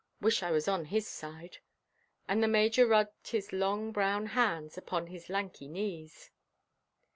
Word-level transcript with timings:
Wish 0.19 0.41
I 0.41 0.49
was 0.49 0.67
on 0.67 0.85
his 0.85 1.07
side." 1.07 1.59
And 2.27 2.41
the 2.41 2.47
Major 2.47 2.87
rubbed 2.87 3.27
his 3.27 3.53
long 3.53 3.91
brown 3.91 4.25
hands 4.33 4.75
upon 4.75 5.05
his 5.05 5.29
lanky 5.29 5.67
knees. 5.67 6.31